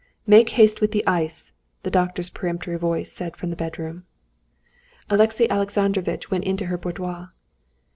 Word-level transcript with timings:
"Make 0.25 0.49
haste 0.57 0.81
with 0.81 0.93
the 0.93 1.05
ice!" 1.05 1.53
the 1.83 1.91
doctor's 1.91 2.31
peremptory 2.31 2.75
voice 2.75 3.11
said 3.11 3.37
from 3.37 3.51
the 3.51 3.55
bedroom. 3.55 4.05
Alexey 5.11 5.47
Alexandrovitch 5.47 6.31
went 6.31 6.43
into 6.43 6.65
her 6.65 6.77
boudoir. 6.79 7.33